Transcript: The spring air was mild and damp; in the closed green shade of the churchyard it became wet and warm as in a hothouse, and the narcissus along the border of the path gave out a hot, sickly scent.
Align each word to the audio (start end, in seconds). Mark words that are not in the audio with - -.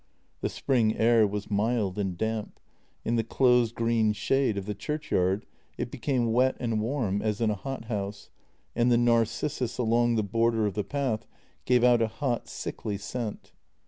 The 0.39 0.49
spring 0.49 0.97
air 0.97 1.27
was 1.27 1.51
mild 1.51 1.99
and 1.99 2.17
damp; 2.17 2.59
in 3.05 3.17
the 3.17 3.23
closed 3.23 3.75
green 3.75 4.13
shade 4.13 4.57
of 4.57 4.65
the 4.65 4.73
churchyard 4.73 5.45
it 5.77 5.91
became 5.91 6.33
wet 6.33 6.55
and 6.59 6.81
warm 6.81 7.21
as 7.21 7.39
in 7.39 7.51
a 7.51 7.53
hothouse, 7.53 8.31
and 8.75 8.91
the 8.91 8.97
narcissus 8.97 9.77
along 9.77 10.15
the 10.15 10.23
border 10.23 10.65
of 10.65 10.73
the 10.73 10.83
path 10.83 11.27
gave 11.65 11.83
out 11.83 12.01
a 12.01 12.07
hot, 12.07 12.47
sickly 12.47 12.97
scent. 12.97 13.51